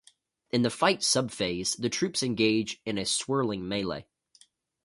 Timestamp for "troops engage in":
1.87-2.97